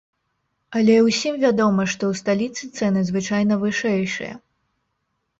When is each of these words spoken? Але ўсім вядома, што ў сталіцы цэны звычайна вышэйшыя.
Але 0.77 0.93
ўсім 1.07 1.35
вядома, 1.43 1.83
што 1.93 2.03
ў 2.13 2.21
сталіцы 2.21 2.69
цэны 2.79 3.03
звычайна 3.11 3.53
вышэйшыя. 3.65 4.33